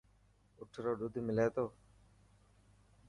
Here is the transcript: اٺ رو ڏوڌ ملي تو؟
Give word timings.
اٺ 0.59 0.71
رو 0.83 0.91
ڏوڌ 0.99 1.13
ملي 1.27 1.47
تو؟ 1.55 1.65